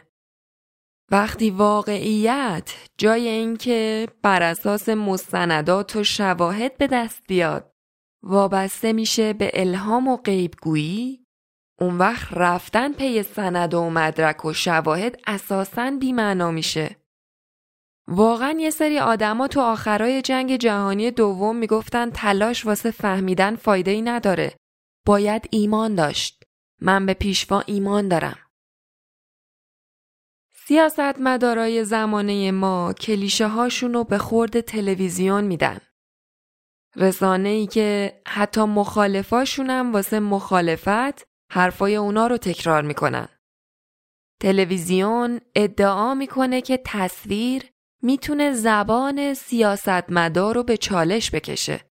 وقتی 1.11 1.49
واقعیت 1.49 2.75
جای 2.97 3.27
اینکه 3.27 4.07
بر 4.21 4.43
اساس 4.43 4.89
مستندات 4.89 5.95
و 5.95 6.03
شواهد 6.03 6.77
به 6.77 6.87
دست 6.87 7.23
بیاد 7.27 7.71
وابسته 8.23 8.93
میشه 8.93 9.33
به 9.33 9.51
الهام 9.53 10.07
و 10.07 10.17
غیبگویی 10.17 11.25
اون 11.81 11.97
وقت 11.97 12.33
رفتن 12.33 12.93
پی 12.93 13.23
سند 13.23 13.73
و 13.73 13.89
مدرک 13.89 14.45
و 14.45 14.53
شواهد 14.53 15.21
اساساً 15.27 15.91
بیمعنا 15.99 16.51
میشه. 16.51 16.95
واقعا 18.07 18.55
یه 18.59 18.69
سری 18.69 18.99
آدما 18.99 19.47
تو 19.47 19.61
آخرای 19.61 20.21
جنگ 20.21 20.55
جهانی 20.55 21.11
دوم 21.11 21.55
می‌گفتن 21.55 22.09
تلاش 22.09 22.65
واسه 22.65 22.91
فهمیدن 22.91 23.55
فایده 23.55 23.91
ای 23.91 24.01
نداره. 24.01 24.58
باید 25.09 25.47
ایمان 25.51 25.95
داشت. 25.95 26.43
من 26.81 27.05
به 27.05 27.13
پیشوا 27.13 27.63
ایمان 27.65 28.07
دارم. 28.07 28.37
سیاست 30.65 31.19
مدارای 31.19 31.83
زمانه 31.83 32.51
ما 32.51 32.93
کلیشه 32.93 33.47
هاشون 33.47 33.93
رو 33.93 34.03
به 34.03 34.17
خورد 34.17 34.61
تلویزیون 34.61 35.43
میدن. 35.43 35.79
رسانه 36.95 37.49
ای 37.49 37.67
که 37.67 38.21
حتی 38.27 38.61
مخالفاشونم 38.61 39.93
واسه 39.93 40.19
مخالفت 40.19 41.27
حرفای 41.51 41.95
اونا 41.95 42.27
رو 42.27 42.37
تکرار 42.37 42.81
می‌کنن. 42.81 43.27
تلویزیون 44.39 45.41
ادعا 45.55 46.13
می‌کنه 46.13 46.61
که 46.61 46.81
تصویر 46.85 47.63
می‌تونه 48.01 48.53
زبان 48.53 49.33
سیاستمدار 49.33 50.55
رو 50.55 50.63
به 50.63 50.77
چالش 50.77 51.31
بکشه. 51.31 51.88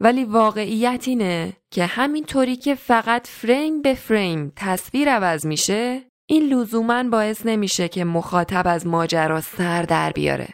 ولی 0.00 0.24
واقعیت 0.24 1.04
اینه 1.06 1.56
که 1.70 1.86
همینطوری 1.86 2.56
که 2.56 2.74
فقط 2.74 3.26
فریم 3.26 3.82
به 3.82 3.94
فریم 3.94 4.52
تصویر 4.56 5.10
عوض 5.10 5.46
میشه 5.46 6.02
این 6.28 6.42
لزوما 6.42 7.02
باعث 7.02 7.46
نمیشه 7.46 7.88
که 7.88 8.04
مخاطب 8.04 8.62
از 8.66 8.86
ماجرا 8.86 9.40
سر 9.40 9.82
در 9.82 10.12
بیاره. 10.12 10.48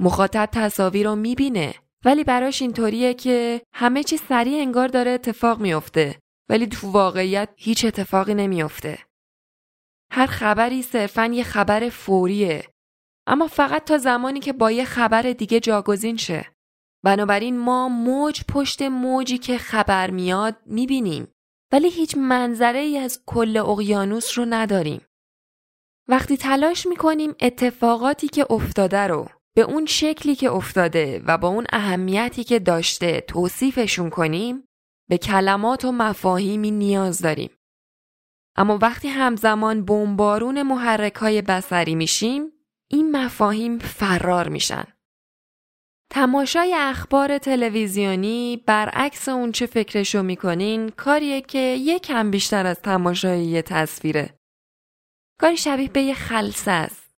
مخاطب 0.00 0.48
تصاویر 0.52 1.06
رو 1.06 1.16
می‌بینه 1.16 1.74
ولی 2.04 2.24
براش 2.24 2.62
اینطوریه 2.62 3.14
که 3.14 3.62
همه 3.72 4.04
چی 4.04 4.16
سریع 4.16 4.60
انگار 4.60 4.88
داره 4.88 5.10
اتفاق 5.10 5.60
میافته 5.60 6.18
ولی 6.48 6.66
تو 6.66 6.90
واقعیت 6.90 7.48
هیچ 7.56 7.84
اتفاقی 7.84 8.34
نمیافته. 8.34 8.98
هر 10.12 10.26
خبری 10.26 10.82
صرفا 10.82 11.26
یه 11.26 11.44
خبر 11.44 11.88
فوریه 11.88 12.68
اما 13.26 13.46
فقط 13.46 13.84
تا 13.84 13.98
زمانی 13.98 14.40
که 14.40 14.52
با 14.52 14.70
یه 14.70 14.84
خبر 14.84 15.22
دیگه 15.22 15.60
جاگزین 15.60 16.16
شه. 16.16 16.52
بنابراین 17.04 17.58
ما 17.58 17.88
موج 17.88 18.42
پشت 18.48 18.82
موجی 18.82 19.38
که 19.38 19.58
خبر 19.58 20.10
میاد 20.10 20.56
می‌بینیم 20.66 21.28
ولی 21.72 21.90
هیچ 21.90 22.16
منظره 22.16 22.78
ای 22.78 22.98
از 22.98 23.22
کل 23.26 23.56
اقیانوس 23.56 24.38
رو 24.38 24.46
نداریم. 24.48 25.06
وقتی 26.08 26.36
تلاش 26.36 26.86
می‌کنیم 26.86 27.34
اتفاقاتی 27.40 28.28
که 28.28 28.52
افتاده 28.52 29.06
رو 29.06 29.28
به 29.54 29.62
اون 29.62 29.86
شکلی 29.86 30.34
که 30.34 30.50
افتاده 30.50 31.22
و 31.26 31.38
با 31.38 31.48
اون 31.48 31.66
اهمیتی 31.72 32.44
که 32.44 32.58
داشته 32.58 33.20
توصیفشون 33.20 34.10
کنیم 34.10 34.64
به 35.08 35.18
کلمات 35.18 35.84
و 35.84 35.92
مفاهیمی 35.92 36.70
نیاز 36.70 37.18
داریم. 37.18 37.50
اما 38.56 38.78
وقتی 38.82 39.08
همزمان 39.08 39.84
بمبارون 39.84 40.62
محرک 40.62 41.14
های 41.14 41.42
بسری 41.42 41.94
میشیم 41.94 42.52
این 42.90 43.16
مفاهیم 43.16 43.78
فرار 43.78 44.48
میشن. 44.48 44.84
تماشای 46.14 46.74
اخبار 46.74 47.38
تلویزیونی 47.38 48.62
برعکس 48.66 49.28
اون 49.28 49.52
چه 49.52 49.66
فکرشو 49.66 50.22
می‌کنین 50.22 50.88
کاریه 50.88 51.40
که 51.40 51.58
یکم 51.58 52.30
بیشتر 52.30 52.66
از 52.66 52.80
تماشای 52.80 53.44
یه 53.44 53.62
تصویره. 53.62 54.34
کاری 55.40 55.56
شبیه 55.56 55.88
به 55.88 56.02
یه 56.02 56.14
خلصه 56.14 56.70
است. 56.70 57.14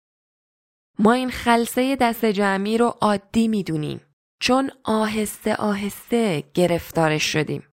ما 0.99 1.13
این 1.13 1.31
خلصه 1.31 1.97
دست 1.97 2.25
جمعی 2.25 2.79
رو 2.79 2.87
عادی 2.87 3.49
می‌دونیم 3.49 4.01
چون 4.41 4.71
آهسته 4.85 5.55
آهسته 5.55 6.45
گرفتارش 6.55 7.25
شدیم. 7.33 7.69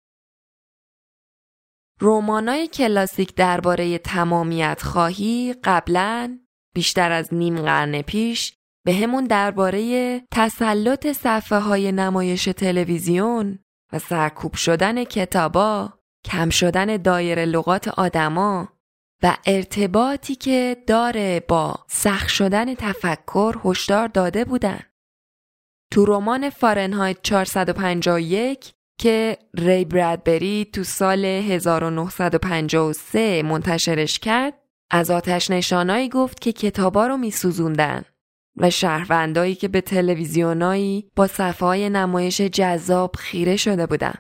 رومانای 1.99 2.67
کلاسیک 2.67 3.35
درباره 3.35 3.97
تمامیت 3.97 4.81
خواهی 4.83 5.55
قبلا 5.63 6.39
بیشتر 6.73 7.11
از 7.11 7.33
نیم 7.33 7.61
قرن 7.61 8.01
پیش 8.01 8.56
به 8.87 8.93
همون 8.93 9.23
درباره 9.23 10.21
تسلط 10.31 11.11
صفحه 11.11 11.59
های 11.59 11.91
نمایش 11.91 12.45
تلویزیون 12.45 13.59
و 13.93 13.99
سرکوب 13.99 14.53
شدن 14.53 15.03
کتابا، 15.03 15.93
کم 16.25 16.49
شدن 16.49 16.97
دایر 16.97 17.45
لغات 17.45 17.87
آدما 17.87 18.69
و 19.23 19.37
ارتباطی 19.45 20.35
که 20.35 20.77
داره 20.87 21.43
با 21.47 21.75
سخت 21.87 22.27
شدن 22.27 22.75
تفکر 22.75 23.55
هشدار 23.65 24.07
داده 24.07 24.45
بودن. 24.45 24.79
تو 25.91 26.05
رمان 26.05 26.49
فارنهایت 26.49 27.17
451 27.23 28.73
که 28.99 29.37
ری 29.53 29.85
برادبری 29.85 30.65
تو 30.73 30.83
سال 30.83 31.25
1953 31.25 33.43
منتشرش 33.43 34.19
کرد 34.19 34.53
از 34.91 35.11
آتش 35.11 35.51
نشانایی 35.51 36.09
گفت 36.09 36.41
که 36.41 36.51
کتابا 36.51 37.07
رو 37.07 37.17
میسوزوندن 37.17 38.03
و 38.57 38.69
شهروندایی 38.69 39.55
که 39.55 39.67
به 39.67 39.81
تلویزیونایی 39.81 41.11
با 41.15 41.27
صفحه 41.27 41.89
نمایش 41.89 42.41
جذاب 42.41 43.15
خیره 43.15 43.55
شده 43.55 43.85
بودن. 43.85 44.13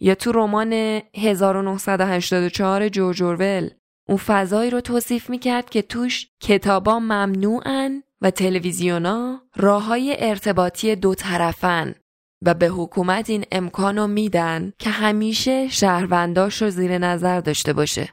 یا 0.00 0.14
تو 0.14 0.32
رمان 0.32 0.72
1984 1.14 2.88
جورج 2.88 3.22
اورول 3.22 3.70
اون 4.08 4.18
فضایی 4.18 4.70
رو 4.70 4.80
توصیف 4.80 5.30
می‌کرد 5.30 5.70
که 5.70 5.82
توش 5.82 6.28
کتابا 6.40 6.98
ممنوعن 6.98 8.02
و 8.20 8.30
تلویزیونا 8.30 9.42
راه 9.56 9.84
های 9.84 10.16
ارتباطی 10.18 10.96
دو 10.96 11.14
طرفن 11.14 11.94
و 12.42 12.54
به 12.54 12.66
حکومت 12.66 13.30
این 13.30 13.44
امکانو 13.52 14.06
میدن 14.06 14.72
که 14.78 14.90
همیشه 14.90 15.68
شهرونداش 15.68 16.62
رو 16.62 16.70
زیر 16.70 16.98
نظر 16.98 17.40
داشته 17.40 17.72
باشه. 17.72 18.08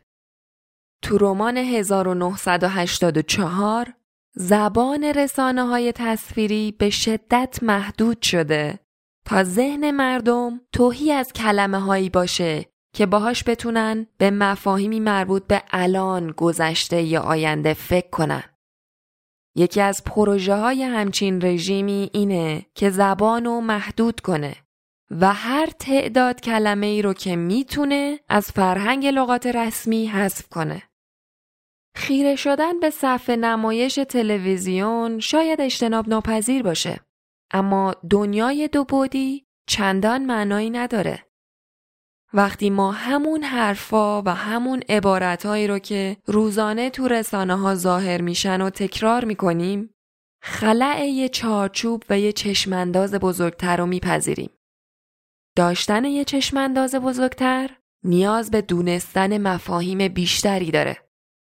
تو 1.01 1.17
رمان 1.17 1.57
1984 1.57 3.93
زبان 4.37 5.03
رسانه 5.03 5.63
های 5.63 5.91
تصویری 5.91 6.71
به 6.71 6.89
شدت 6.89 7.59
محدود 7.61 8.21
شده 8.21 8.79
تا 9.25 9.43
ذهن 9.43 9.91
مردم 9.91 10.61
توهی 10.71 11.11
از 11.11 11.33
کلمه 11.33 11.79
هایی 11.79 12.09
باشه 12.09 12.65
که 12.95 13.05
باهاش 13.05 13.43
بتونن 13.47 14.07
به 14.17 14.31
مفاهیمی 14.31 14.99
مربوط 14.99 15.47
به 15.47 15.63
الان 15.71 16.31
گذشته 16.31 17.01
یا 17.01 17.21
آینده 17.21 17.73
فکر 17.73 18.09
کنن. 18.09 18.43
یکی 19.55 19.81
از 19.81 20.03
پروژه 20.03 20.55
های 20.55 20.83
همچین 20.83 21.41
رژیمی 21.41 22.09
اینه 22.13 22.65
که 22.75 22.89
زبانو 22.89 23.61
محدود 23.61 24.19
کنه 24.19 24.55
و 25.11 25.33
هر 25.33 25.65
تعداد 25.79 26.41
کلمه 26.41 26.85
ای 26.85 27.01
رو 27.01 27.13
که 27.13 27.35
می‌تونه 27.35 28.19
از 28.29 28.45
فرهنگ 28.45 29.05
لغات 29.05 29.47
رسمی 29.47 30.07
حذف 30.07 30.47
کنه. 30.49 30.81
خیره 31.95 32.35
شدن 32.35 32.79
به 32.79 32.89
صفحه 32.89 33.35
نمایش 33.35 33.95
تلویزیون 33.95 35.19
شاید 35.19 35.61
اجتناب 35.61 36.09
ناپذیر 36.09 36.63
باشه. 36.63 36.99
اما 37.51 37.95
دنیای 38.09 38.67
دو 38.67 38.83
بودی 38.83 39.45
چندان 39.67 40.25
معنایی 40.25 40.69
نداره. 40.69 41.25
وقتی 42.33 42.69
ما 42.69 42.91
همون 42.91 43.43
حرفا 43.43 44.21
و 44.21 44.29
همون 44.29 44.81
عبارتهایی 44.89 45.67
رو 45.67 45.79
که 45.79 46.17
روزانه 46.25 46.89
تو 46.89 47.07
رسانه 47.07 47.55
ها 47.55 47.75
ظاهر 47.75 48.21
میشن 48.21 48.61
و 48.61 48.69
تکرار 48.69 49.25
می‌کنیم 49.25 49.89
خلع 50.41 51.05
یه 51.05 51.29
چارچوب 51.29 52.03
و 52.09 52.19
یه 52.19 52.31
چشمانداز 52.31 53.13
بزرگتر 53.13 53.77
رو 53.77 53.85
میپذیریم. 53.85 54.49
داشتن 55.55 56.05
یه 56.05 56.23
چشمانداز 56.23 56.95
بزرگتر 56.95 57.69
نیاز 58.03 58.51
به 58.51 58.61
دونستن 58.61 59.37
مفاهیم 59.37 60.07
بیشتری 60.07 60.71
داره. 60.71 61.04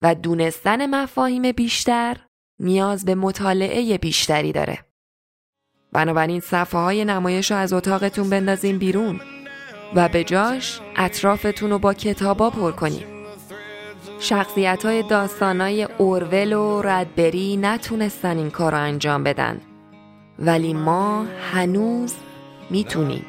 و 0.02 0.16
دونستن 0.16 0.86
مفاهیم 0.86 1.52
بیشتر 1.52 2.18
نیاز 2.60 3.06
به 3.06 3.16
مطالعه 3.16 3.98
بیشتری 3.98 4.52
داره. 4.52 4.80
بنابراین 5.92 6.40
صفحه 6.40 6.80
های 6.80 7.06
نمایش 7.06 7.52
رو 7.52 7.58
از 7.58 7.74
اتاقتون 7.74 8.30
بندازین 8.30 8.78
بیرون 8.78 9.22
و 9.96 10.10
به 10.10 10.24
جاش 10.24 10.82
اطرافتون 10.96 11.70
رو 11.70 11.80
با 11.80 11.94
کتابا 11.94 12.50
پر 12.50 12.72
کنیم. 12.72 13.06
شخصیت 14.20 14.86
های 14.86 15.04
داستان 15.04 15.62
های 15.62 15.84
اورول 15.84 16.54
و 16.54 16.82
ردبری 16.82 17.58
نتونستن 17.58 18.38
این 18.38 18.50
کار 18.50 18.72
رو 18.72 18.78
انجام 18.78 19.24
بدن 19.24 19.62
ولی 20.40 20.74
ما 20.74 21.26
هنوز 21.54 22.14
می‌تونیم. 22.70 23.26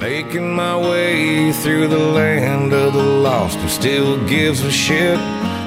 Making 0.00 0.48
my 0.64 0.76
way 0.90 1.52
through 1.52 1.86
the 1.88 2.04
land 2.20 2.72
of 2.72 2.92
the 2.92 3.08
lost 3.28 3.58
who 3.62 3.68
still 3.68 4.12
gives 4.26 4.60
a 4.62 4.72
shit 4.84 5.18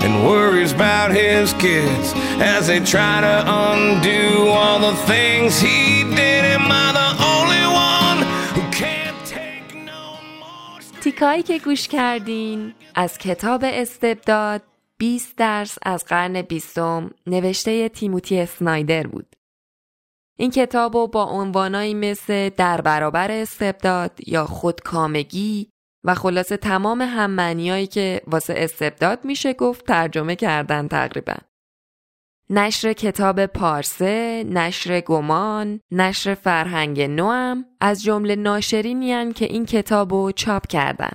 and 0.04 0.13
worries 0.30 0.71
about 0.80 1.10
his 1.23 1.54
kids 1.54 2.08
as 2.54 2.67
they 2.67 2.80
try 2.93 3.15
to 3.28 3.36
undo 3.71 4.49
all 4.58 4.80
the 4.88 4.95
things 5.12 5.51
he 5.67 6.04
did. 6.19 6.41
Am 6.58 6.67
I 6.84 6.88
the 7.01 7.12
only 7.34 7.65
one 7.93 8.19
who 8.56 8.63
can't 8.82 9.19
take 9.25 9.67
no 9.91 10.04
more? 10.41 10.80
تیکایی 11.01 11.43
که 11.43 11.60
گوش 11.60 11.88
کردین 11.88 12.73
از 12.95 13.17
کتاب 13.17 13.63
استبداد 13.67 14.62
20 14.97 15.36
درس 15.38 15.78
از 15.84 16.06
قرن 16.06 16.41
بیستم 16.41 17.12
نوشته 17.28 17.89
تیموتی 17.89 18.39
اسنایدر 18.39 19.08
بود. 19.08 19.36
این 20.40 20.50
کتاب 20.50 20.96
رو 20.96 21.07
با 21.07 21.24
عنوانایی 21.24 21.94
مثل 21.94 22.48
در 22.48 22.81
برابر 22.81 23.31
استبداد 23.31 24.29
یا 24.29 24.46
خودکامگی 24.46 25.70
و 26.05 26.14
خلاصه 26.14 26.57
تمام 26.57 27.03
هممنیایی 27.03 27.87
که 27.87 28.22
واسه 28.26 28.55
استبداد 28.57 29.24
میشه 29.24 29.53
گفت 29.53 29.87
ترجمه 29.87 30.37
کردن 30.37 30.88
تقریبا. 30.88 31.35
نشر 32.50 32.92
کتاب 32.92 33.46
پارسه، 33.46 34.44
نشر 34.48 35.00
گمان، 35.00 35.81
نشر 35.90 36.35
فرهنگ 36.35 37.00
نوام 37.03 37.64
از 37.81 38.03
جمله 38.03 38.37
ناشرینیان 38.37 39.33
که 39.33 39.44
این 39.44 39.66
کتاب 39.66 40.12
رو 40.12 40.33
چاپ 40.33 40.66
کردن. 40.66 41.12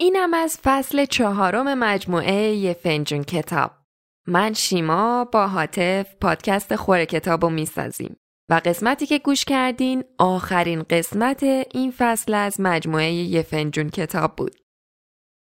اینم 0.00 0.34
از 0.34 0.58
فصل 0.62 1.04
چهارم 1.04 1.78
مجموعه 1.78 2.54
یه 2.54 2.72
فنجون 2.72 3.24
کتاب. 3.24 3.83
من 4.26 4.52
شیما 4.52 5.24
با 5.24 5.48
حاطف 5.48 6.14
پادکست 6.20 6.76
خور 6.76 7.04
کتاب 7.04 7.44
رو 7.44 7.50
می‌سازیم 7.50 8.16
و 8.50 8.60
قسمتی 8.64 9.06
که 9.06 9.18
گوش 9.18 9.44
کردین 9.44 10.04
آخرین 10.18 10.82
قسمت 10.82 11.42
این 11.42 11.90
فصل 11.98 12.34
از 12.34 12.60
مجموعه 12.60 13.12
یه 13.12 13.42
فنجون 13.42 13.90
کتاب 13.90 14.36
بود. 14.36 14.56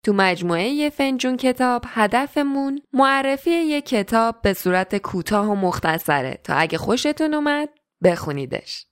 تو 0.05 0.13
مجموعه 0.13 0.67
یه 0.67 0.89
فنجون 0.89 1.37
کتاب 1.37 1.85
هدفمون 1.87 2.81
معرفی 2.93 3.51
یه 3.51 3.81
کتاب 3.81 4.41
به 4.41 4.53
صورت 4.53 4.97
کوتاه 4.97 5.47
و 5.47 5.55
مختصره 5.55 6.39
تا 6.43 6.53
اگه 6.53 6.77
خوشتون 6.77 7.33
اومد 7.33 7.69
بخونیدش. 8.03 8.85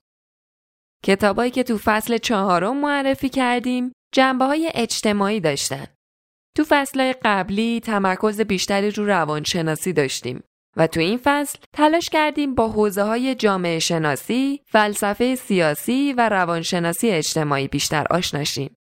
کتابایی 1.03 1.51
که 1.51 1.63
تو 1.63 1.77
فصل 1.77 2.17
چهارم 2.17 2.77
معرفی 2.77 3.29
کردیم 3.29 3.91
جنبه 4.13 4.45
های 4.45 4.71
اجتماعی 4.75 5.39
داشتن. 5.39 5.94
تو 6.55 6.63
فصل 6.69 7.13
قبلی 7.25 7.79
تمرکز 7.79 8.41
بیشتری 8.41 8.91
رو 8.91 9.05
روانشناسی 9.05 9.93
داشتیم 9.93 10.43
و 10.77 10.87
تو 10.87 10.99
این 10.99 11.19
فصل 11.23 11.59
تلاش 11.73 12.09
کردیم 12.09 12.55
با 12.55 12.67
حوزه 12.67 13.03
های 13.03 13.35
جامعه 13.35 13.79
شناسی، 13.79 14.61
فلسفه 14.65 15.35
سیاسی 15.35 16.13
و 16.17 16.29
روانشناسی 16.29 17.09
اجتماعی 17.09 17.67
بیشتر 17.67 18.05
آشناشیم. 18.09 18.75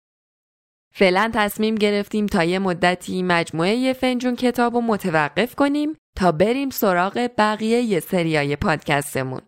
فعلا 0.95 1.31
تصمیم 1.35 1.75
گرفتیم 1.75 2.27
تا 2.27 2.45
یه 2.45 2.59
مدتی 2.59 3.23
مجموعه 3.23 3.93
فنجون 3.93 4.37
کتاب 4.37 4.75
رو 4.75 4.81
متوقف 4.81 5.55
کنیم 5.55 5.97
تا 6.17 6.33
بریم 6.33 6.71
سراغ 6.71 7.31
بقیه 7.39 7.81
یه 7.81 8.01
سریای 8.01 8.57
پادکستمون. 8.57 9.41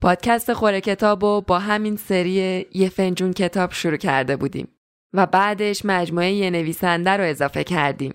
پادکست 0.00 0.52
خوره 0.52 0.80
کتاب 0.80 1.24
رو 1.24 1.40
با 1.40 1.58
همین 1.58 1.96
سری 1.96 2.66
یه 2.74 2.88
فنجون 2.88 3.32
کتاب 3.32 3.72
شروع 3.72 3.96
کرده 3.96 4.36
بودیم. 4.36 4.68
و 5.14 5.26
بعدش 5.26 5.84
مجموعه 5.84 6.32
یه 6.32 6.50
نویسنده 6.50 7.10
رو 7.10 7.24
اضافه 7.24 7.64
کردیم. 7.64 8.14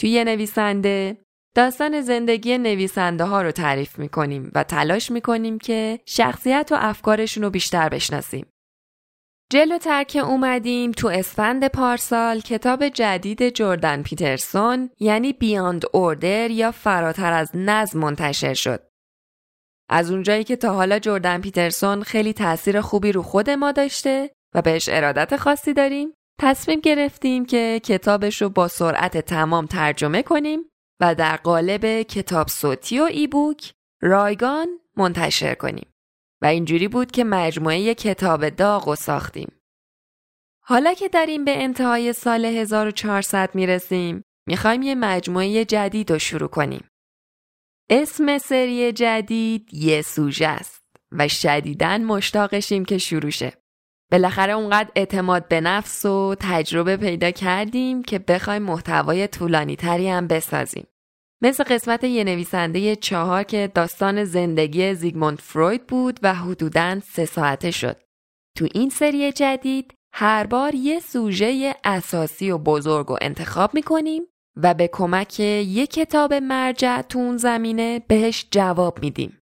توی 0.00 0.10
یه 0.10 0.24
نویسنده 0.24 1.16
داستان 1.54 2.00
زندگی 2.00 2.58
نویسنده 2.58 3.24
ها 3.24 3.42
رو 3.42 3.50
تعریف 3.50 3.98
می‌کنیم 3.98 4.50
و 4.54 4.64
تلاش 4.64 5.10
می‌کنیم 5.10 5.58
که 5.58 6.00
شخصیت 6.06 6.68
و 6.72 6.76
افکارشون 6.78 7.42
رو 7.42 7.50
بیشتر 7.50 7.88
بشناسیم. 7.88 8.46
جلوتر 9.52 10.04
که 10.04 10.18
اومدیم 10.18 10.92
تو 10.92 11.08
اسفند 11.08 11.68
پارسال 11.68 12.40
کتاب 12.40 12.88
جدید 12.88 13.48
جردن 13.48 14.02
پیترسون 14.02 14.90
یعنی 15.00 15.32
بیاند 15.32 15.84
اوردر 15.92 16.50
یا 16.50 16.70
فراتر 16.70 17.32
از 17.32 17.50
نظم 17.54 17.98
منتشر 17.98 18.54
شد. 18.54 18.88
از 19.90 20.10
اونجایی 20.10 20.44
که 20.44 20.56
تا 20.56 20.74
حالا 20.74 20.98
جردن 20.98 21.40
پیترسون 21.40 22.02
خیلی 22.02 22.32
تاثیر 22.32 22.80
خوبی 22.80 23.12
رو 23.12 23.22
خود 23.22 23.50
ما 23.50 23.72
داشته 23.72 24.30
و 24.54 24.62
بهش 24.62 24.88
ارادت 24.88 25.36
خاصی 25.36 25.72
داریم 25.72 26.12
تصمیم 26.40 26.80
گرفتیم 26.80 27.46
که 27.46 27.80
کتابش 27.84 28.42
رو 28.42 28.48
با 28.48 28.68
سرعت 28.68 29.18
تمام 29.18 29.66
ترجمه 29.66 30.22
کنیم 30.22 30.60
و 31.00 31.14
در 31.14 31.36
قالب 31.36 32.02
کتاب 32.02 32.48
صوتی 32.48 33.00
و 33.00 33.02
ایبوک 33.02 33.72
رایگان 34.02 34.68
منتشر 34.96 35.54
کنیم. 35.54 35.92
و 36.42 36.46
اینجوری 36.46 36.88
بود 36.88 37.10
که 37.10 37.24
مجموعه 37.24 37.94
کتاب 37.94 38.48
داغ 38.48 38.88
و 38.88 38.94
ساختیم. 38.94 39.52
حالا 40.64 40.94
که 40.94 41.08
داریم 41.08 41.44
به 41.44 41.62
انتهای 41.62 42.12
سال 42.12 42.44
1400 42.44 43.54
می‌رسیم 43.54 44.22
می‌خوایم 44.46 44.82
یه 44.82 44.94
مجموعه 44.94 45.64
جدید 45.64 46.12
رو 46.12 46.18
شروع 46.18 46.48
کنیم. 46.48 46.88
اسم 47.90 48.38
سری 48.38 48.92
جدید 48.92 49.74
یه 49.74 50.02
سوژه 50.02 50.46
است 50.46 50.82
و 51.12 51.28
شدیدن 51.28 52.04
مشتاقشیم 52.04 52.84
که 52.84 52.98
شروع 52.98 53.30
شه. 53.30 53.61
بالاخره 54.12 54.52
اونقدر 54.52 54.90
اعتماد 54.96 55.48
به 55.48 55.60
نفس 55.60 56.04
و 56.04 56.34
تجربه 56.40 56.96
پیدا 56.96 57.30
کردیم 57.30 58.02
که 58.02 58.18
بخوایم 58.18 58.62
محتوای 58.62 59.28
طولانی 59.28 59.76
تری 59.76 60.08
هم 60.08 60.26
بسازیم. 60.26 60.86
مثل 61.42 61.64
قسمت 61.64 62.04
یه 62.04 62.24
نویسنده 62.24 62.96
چهار 62.96 63.42
که 63.42 63.70
داستان 63.74 64.24
زندگی 64.24 64.94
زیگموند 64.94 65.38
فروید 65.38 65.86
بود 65.86 66.20
و 66.22 66.34
حدوداً 66.34 67.00
سه 67.00 67.24
ساعته 67.24 67.70
شد. 67.70 67.96
تو 68.56 68.68
این 68.74 68.90
سری 68.90 69.32
جدید 69.32 69.94
هر 70.14 70.46
بار 70.46 70.74
یه 70.74 71.00
سوژه 71.00 71.74
اساسی 71.84 72.50
و 72.50 72.58
بزرگ 72.58 73.06
رو 73.06 73.18
انتخاب 73.20 73.74
می‌کنیم 73.74 74.22
و 74.56 74.74
به 74.74 74.88
کمک 74.92 75.40
یک 75.40 75.90
کتاب 75.90 76.34
مرجع 76.34 77.02
تو 77.02 77.18
اون 77.18 77.36
زمینه 77.36 78.02
بهش 78.08 78.46
جواب 78.50 78.98
میدیم. 79.02 79.41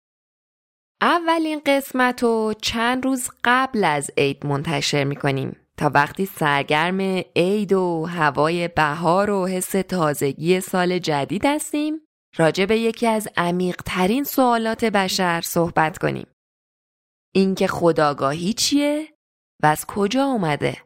اولین 1.01 1.61
قسمت 1.65 2.23
رو 2.23 2.53
چند 2.61 3.05
روز 3.05 3.29
قبل 3.43 3.83
از 3.83 4.11
عید 4.17 4.45
منتشر 4.45 5.03
می‌کنیم 5.03 5.55
تا 5.77 5.91
وقتی 5.93 6.25
سرگرم 6.25 7.23
عید 7.35 7.73
و 7.73 8.05
هوای 8.05 8.67
بهار 8.67 9.29
و 9.29 9.47
حس 9.47 9.71
تازگی 9.71 10.61
سال 10.61 10.99
جدید 10.99 11.45
هستیم 11.45 12.01
راجع 12.37 12.65
به 12.65 12.77
یکی 12.77 13.07
از 13.07 13.27
عمیقترین 13.37 14.23
سوالات 14.23 14.85
بشر 14.85 15.41
صحبت 15.45 15.97
کنیم. 15.97 16.27
اینکه 17.35 17.67
خداگاهی 17.67 18.53
چیه 18.53 19.13
و 19.63 19.65
از 19.65 19.85
کجا 19.85 20.23
اومده؟ 20.23 20.77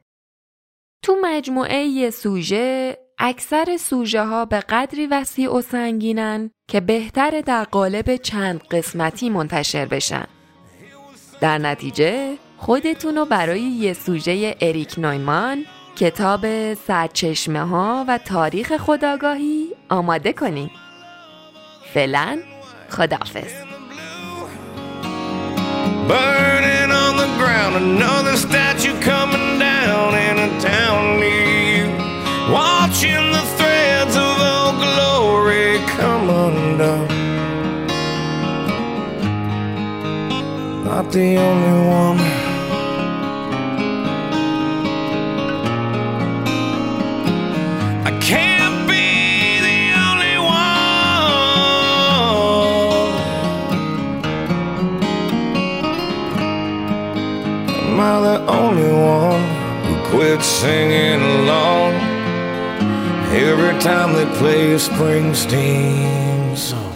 تو 1.03 1.15
مجموعه 1.21 2.09
سوژه 2.09 2.97
اکثر 3.23 3.77
سوژه 3.79 4.23
ها 4.23 4.45
به 4.45 4.59
قدری 4.59 5.07
وسیع 5.07 5.51
و 5.51 5.61
سنگینن 5.61 6.51
که 6.67 6.79
بهتر 6.79 7.41
در 7.41 7.63
قالب 7.63 8.15
چند 8.15 8.61
قسمتی 8.71 9.29
منتشر 9.29 9.85
بشن. 9.85 10.25
در 11.41 11.57
نتیجه 11.57 12.37
خودتون 12.57 13.15
رو 13.15 13.25
برای 13.25 13.61
یه 13.61 13.93
سوژه 13.93 14.55
اریک 14.61 14.95
نویمان 14.97 15.65
کتاب 15.95 16.73
سرچشمه 16.73 17.67
ها 17.67 18.05
و 18.07 18.17
تاریخ 18.17 18.77
خداگاهی 18.77 19.67
آماده 19.89 20.33
کنین. 20.33 20.69
فعلا 21.93 22.39
خداحافظ. 22.89 23.53
Burning 26.07 26.91
on 27.03 27.13
the 27.23 27.29
ground, 27.39 27.73
another 27.85 28.35
statue 28.47 28.95
coming 29.11 29.47
down 29.59 30.09
in 30.27 30.35
a 30.47 30.49
town 30.69 31.19
near. 31.19 31.50
Watching 32.91 33.31
the 33.31 33.45
threads 33.57 34.15
of 34.17 34.37
old 34.53 34.75
glory 34.83 35.79
come 35.95 36.29
undone. 36.29 37.07
Not 40.83 41.09
the 41.09 41.37
only 41.37 41.87
one 41.87 42.19
I 48.05 48.11
can't 48.19 48.85
be 48.89 49.05
the 49.67 49.93
only 50.09 50.37
one. 50.37 50.81
Am 57.87 57.99
I 58.01 58.03
the 58.27 58.37
only 58.51 58.91
one 58.91 59.43
who 59.85 59.93
quit 60.09 60.41
singing 60.43 61.21
along 61.21 62.10
every 63.33 63.79
time 63.79 64.13
they 64.13 64.25
play 64.37 64.73
a 64.73 64.75
Springsteen 64.75 66.57
song. 66.57 66.95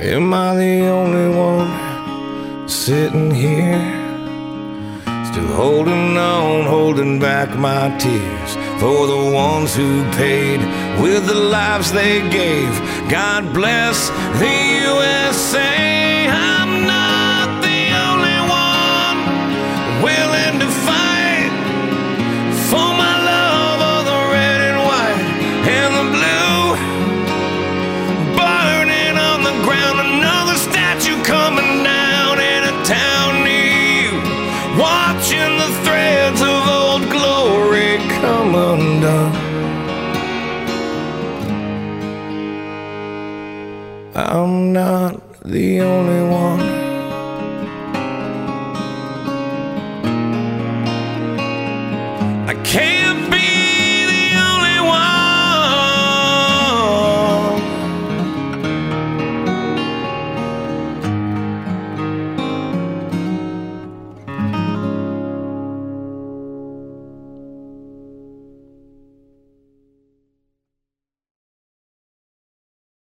Am 0.00 0.32
I 0.32 0.54
the 0.54 0.86
only 0.86 1.36
one 1.36 2.68
sitting 2.68 3.32
here? 3.32 3.82
Still 5.32 5.52
holding 5.56 6.16
on, 6.16 6.66
holding 6.66 7.18
back 7.18 7.56
my 7.56 7.88
tears 7.98 8.54
for 8.78 9.06
the 9.06 9.32
ones 9.34 9.74
who 9.74 10.04
paid 10.12 10.60
with 11.02 11.26
the 11.26 11.34
lives 11.34 11.90
they 11.90 12.20
gave. 12.30 12.72
God 13.10 13.52
bless 13.52 14.08
the 14.38 14.48
USA. 14.88 16.03